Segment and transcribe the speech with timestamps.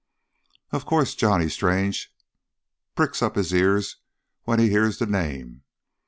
[0.71, 2.11] Of course Johnny Strange
[2.95, 3.97] pricks up his ears
[4.45, 5.61] when he hears the name.